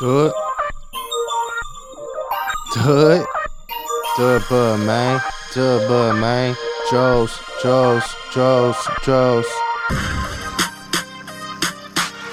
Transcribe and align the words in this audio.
Do 0.00 0.28
it. 0.28 0.32
Do 2.72 3.10
it. 3.10 3.26
Do 4.16 4.36
it, 4.36 4.42
bud, 4.48 4.80
man. 4.86 5.20
Do 5.52 5.60
it, 5.60 5.88
bud, 5.88 6.14
man. 6.18 6.56
Joes, 6.90 7.38
Joes, 7.62 8.02
Joes, 8.32 8.76
Joes. 9.04 9.44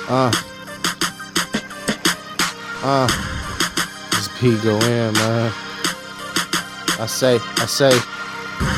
Uh. 0.08 0.32
Uh. 2.83 3.08
This 4.12 4.29
P 4.40 4.58
go 4.63 4.79
in, 4.79 5.13
man. 5.15 5.52
I 7.02 7.06
say, 7.06 7.38
I 7.58 7.65
say. 7.65 7.92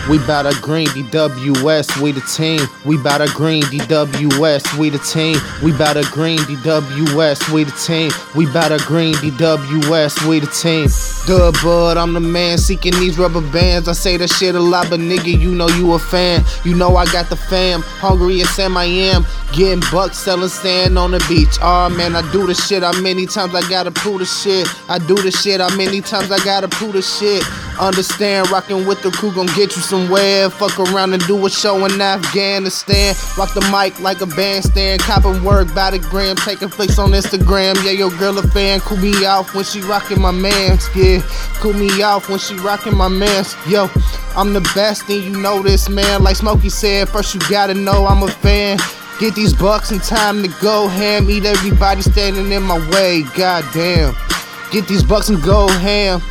We 0.10 0.18
bout 0.26 0.46
a 0.46 0.60
green 0.62 0.88
DWS, 0.88 2.02
we 2.02 2.12
the 2.12 2.22
team. 2.22 2.62
We 2.84 2.98
bout 2.98 3.22
a 3.22 3.28
green 3.34 3.64
DWS, 3.64 4.78
we 4.78 4.90
the 4.90 4.98
team. 5.00 5.38
We 5.64 5.72
bout 5.72 5.98
a 5.98 6.04
green 6.12 6.40
DWS, 6.40 7.54
we 7.54 7.64
the 7.64 7.72
team. 7.72 8.12
We 8.36 8.46
bout 8.52 8.72
a 8.72 8.84
green 8.86 9.14
DWS, 9.16 10.28
we 10.28 10.40
the 10.40 10.48
team. 10.48 10.90
Duh, 11.28 11.52
bud, 11.64 11.98
I'm 11.98 12.14
the 12.14 12.20
man 12.20 12.58
seeking 12.58 12.94
these 12.94 13.20
rubber 13.20 13.42
bands. 13.52 13.88
I 13.88 13.94
say 13.94 14.18
that 14.18 14.30
shit 14.30 14.56
a 14.56 14.60
lot, 14.60 14.90
but 14.90 15.00
nigga, 15.00 15.40
you 15.40 15.54
know 15.54 15.68
you 15.68 15.94
a 15.94 16.00
fan. 16.00 16.44
You 16.66 16.76
know 16.76 16.96
I 16.96 17.06
got 17.06 17.30
the 17.30 17.36
fam, 17.36 17.82
hungry 17.82 18.42
as 18.42 18.50
Sam 18.50 18.78
I 18.78 18.86
am. 18.86 19.26
Getting 19.54 19.84
bucks, 19.92 20.18
selling 20.18 20.50
sand 20.50 20.98
on 20.98 21.12
the 21.12 21.24
beach. 21.30 21.58
Oh 21.62 21.90
man, 21.90 22.16
I 22.16 22.30
do 22.32 22.48
the 22.48 22.54
shit. 22.54 22.84
How 22.84 23.00
many 23.02 23.26
times 23.26 23.54
I 23.54 23.62
gotta 23.70 23.92
prove 23.92 24.20
the 24.20 24.26
shit? 24.26 24.68
I 24.90 25.00
do 25.00 25.16
the 25.16 25.32
shit. 25.32 25.62
How 25.62 25.76
many 25.76 26.02
times 26.02 26.32
I 26.32 26.38
gotta 26.44 26.68
prove 26.68 26.94
the 26.94 27.02
shit? 27.02 27.44
Understand, 27.80 28.52
rocking 28.52 28.86
with 28.86 29.02
the 29.04 29.10
crew 29.10 29.34
gon' 29.34 29.46
get 29.48 29.76
you 29.76 29.82
somewhere. 29.82 30.50
Fuck 30.50 30.78
around 30.80 31.14
and 31.14 31.26
do 31.28 31.46
a 31.46 31.50
show 31.50 31.86
in 31.86 32.02
Afghanistan. 32.02 33.16
Rock 33.38 33.54
the 33.54 33.62
mic 33.72 33.98
like 34.02 34.20
a 34.20 34.26
bandstand. 34.26 35.02
Copping 35.02 35.42
work 35.46 35.74
by 35.74 35.92
the 35.92 36.00
gram. 36.00 36.36
Taking 36.36 36.68
flicks 36.68 37.00
on 37.00 37.12
Instagram. 37.12 37.76
Yeah, 37.86 37.92
your 37.92 38.12
girl 38.18 38.38
a 38.38 38.44
fan. 38.44 38.82
Cool 38.82 38.98
me 38.98 39.26
off 39.26 39.56
when 39.56 39.64
she 39.64 39.80
rocking 39.82 40.20
my 40.20 40.32
mans. 40.32 40.90
Yeah, 40.94 41.22
cool 41.56 41.72
me 41.72 42.02
off 42.02 42.28
when 42.28 42.40
she 42.40 42.56
rocking 42.56 42.98
my 42.98 43.08
mans. 43.08 43.56
Yo, 43.66 43.90
I'm 44.36 44.52
the 44.52 44.62
best 44.76 45.10
and 45.10 45.24
you 45.24 45.42
know 45.42 45.64
this, 45.64 45.88
man. 45.88 46.22
Like 46.22 46.36
Smokey 46.36 46.70
said, 46.70 47.08
first 47.08 47.34
you 47.34 47.40
gotta 47.50 47.74
know 47.74 48.06
I'm 48.08 48.24
a 48.24 48.28
fan. 48.28 48.78
Get 49.22 49.36
these 49.36 49.54
bucks 49.54 49.92
and 49.92 50.04
time 50.04 50.44
to 50.44 50.50
go 50.62 50.90
ham. 50.90 51.30
Eat 51.30 51.46
everybody 51.46 52.02
standing 52.02 52.52
in 52.52 52.64
my 52.64 52.78
way. 52.90 53.24
Goddamn. 53.38 54.16
Get 54.72 54.88
these 54.88 55.04
bucks 55.04 55.30
and 55.30 55.42
go 55.42 55.68
ham. 55.68 56.22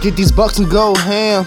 Get 0.00 0.16
these 0.16 0.32
bucks 0.32 0.58
and 0.58 0.70
go 0.70 0.94
ham. 0.94 1.44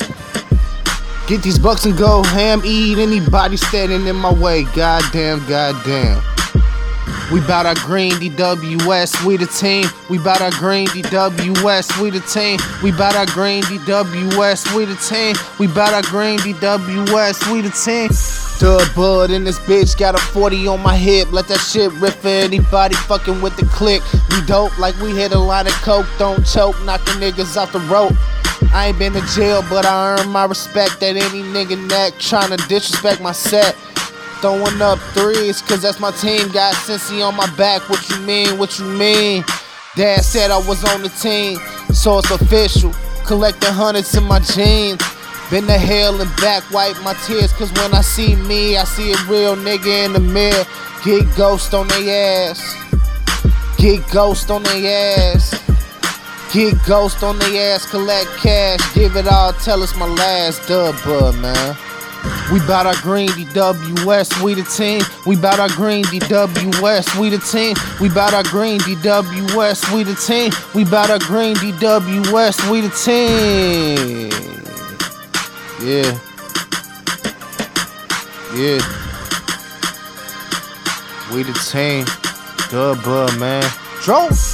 Get 1.27 1.41
these 1.41 1.57
bucks 1.57 1.85
and 1.85 1.97
go 1.97 2.21
ham. 2.21 2.61
Eat 2.63 2.99
anybody 2.99 3.57
standing 3.57 4.05
in 4.05 4.15
my 4.15 4.31
way. 4.31 4.63
Goddamn, 4.75 5.39
goddamn. 5.47 6.21
We 7.31 7.39
bout 7.41 7.65
our 7.65 7.73
green 7.73 8.11
DWS, 8.11 9.25
we 9.25 9.37
the 9.37 9.47
team. 9.47 9.87
We 10.07 10.19
bout 10.19 10.41
our 10.41 10.51
green 10.51 10.85
DWS, 10.87 11.99
we 11.99 12.11
the 12.11 12.19
team. 12.19 12.59
We 12.83 12.91
bout 12.91 13.15
our 13.15 13.25
green 13.25 13.63
DWS, 13.63 14.75
we 14.75 14.85
the 14.85 14.95
team. 14.95 15.35
We 15.57 15.65
bout 15.65 15.93
our 15.93 16.03
green 16.03 16.37
DWS, 16.39 17.51
we 17.51 17.61
the 17.61 17.71
team. 17.71 18.09
Dud 18.59 18.87
Bud 18.95 19.31
in 19.31 19.43
this 19.43 19.57
bitch, 19.59 19.97
got 19.97 20.13
a 20.13 20.19
40 20.19 20.67
on 20.67 20.81
my 20.81 20.95
hip. 20.95 21.31
Let 21.31 21.47
that 21.47 21.57
shit 21.57 21.91
rip 21.93 22.13
for 22.13 22.27
anybody 22.27 22.95
fucking 22.95 23.41
with 23.41 23.55
the 23.57 23.65
click. 23.65 24.03
We 24.29 24.45
dope 24.45 24.77
like 24.77 24.95
we 24.99 25.15
hit 25.15 25.31
a 25.31 25.39
line 25.39 25.65
of 25.65 25.73
coke. 25.81 26.05
Don't 26.19 26.45
choke, 26.45 26.75
Knock 26.83 27.01
knocking 27.05 27.19
niggas 27.19 27.57
off 27.57 27.71
the 27.71 27.79
rope. 27.79 28.13
I 28.71 28.87
ain't 28.87 28.99
been 28.99 29.13
to 29.13 29.21
jail, 29.35 29.63
but 29.69 29.85
I 29.85 30.17
earn 30.19 30.29
my 30.29 30.45
respect 30.45 30.99
that 30.99 31.15
any 31.15 31.43
nigga 31.43 31.87
neck 31.87 32.13
trying 32.19 32.55
to 32.55 32.67
disrespect 32.67 33.21
my 33.21 33.31
set. 33.31 33.75
Throwing 34.41 34.81
up 34.81 34.99
threes, 35.13 35.61
cause 35.61 35.81
that's 35.81 35.99
my 35.99 36.11
team. 36.11 36.51
Got 36.51 36.75
Cincy 36.75 37.25
on 37.25 37.35
my 37.35 37.49
back. 37.55 37.89
What 37.89 38.09
you 38.09 38.19
mean? 38.19 38.57
What 38.57 38.77
you 38.77 38.85
mean? 38.85 39.43
Dad 39.95 40.21
said 40.21 40.51
I 40.51 40.57
was 40.57 40.83
on 40.83 41.01
the 41.01 41.09
team, 41.09 41.57
so 41.93 42.19
it's 42.19 42.31
official. 42.31 42.91
Collecting 43.25 43.71
hundreds 43.71 44.15
in 44.15 44.23
my 44.23 44.39
jeans. 44.39 45.01
Been 45.49 45.67
to 45.67 45.77
hell 45.77 46.19
and 46.19 46.35
back, 46.37 46.69
wipe 46.71 46.99
my 47.03 47.13
tears. 47.25 47.53
Cause 47.53 47.71
when 47.73 47.93
I 47.93 48.01
see 48.01 48.35
me, 48.35 48.75
I 48.75 48.85
see 48.85 49.11
a 49.11 49.17
real 49.29 49.55
nigga 49.55 50.05
in 50.05 50.13
the 50.13 50.19
mirror. 50.19 50.65
Get 51.05 51.23
ghost 51.37 51.73
on 51.73 51.87
their 51.89 52.49
ass. 52.49 52.75
Get 53.77 54.01
ghost 54.11 54.49
on 54.49 54.63
their 54.63 55.35
ass. 55.35 55.62
Get 56.53 56.85
ghost 56.85 57.23
on 57.23 57.39
their 57.39 57.73
ass, 57.73 57.89
collect 57.89 58.29
cash, 58.37 58.79
give 58.93 59.15
it 59.15 59.27
all, 59.27 59.53
tell 59.53 59.81
us 59.81 59.95
my 59.95 60.05
last 60.05 60.67
dub, 60.67 60.95
bud, 61.03 61.35
man. 61.39 61.75
We 62.51 62.59
bout 62.59 62.85
our 62.85 62.95
green 63.01 63.29
DWS, 63.29 64.43
we 64.43 64.53
the 64.53 64.61
team. 64.61 65.01
We 65.25 65.35
bout 65.35 65.59
our 65.59 65.69
green 65.69 66.03
DWS, 66.05 67.19
we 67.19 67.29
the 67.29 67.39
team. 67.39 67.75
We 67.99 68.07
bout 68.09 68.35
our 68.35 68.43
green 68.43 68.79
DWS, 68.81 69.95
we 69.95 70.03
the 70.03 70.13
team. 70.13 70.51
We 70.75 70.83
bout 70.85 71.09
our 71.09 71.17
green 71.17 71.55
DWS, 71.55 72.71
we 72.71 72.81
the 72.81 72.89
team. 73.01 74.29
Yeah. 75.81 76.19
Yeah. 78.55 78.79
We 81.33 81.41
the 81.41 81.53
team. 81.71 82.05
Dub, 82.69 83.03
bud, 83.03 83.39
man. 83.39 83.63
Drone. 84.03 84.52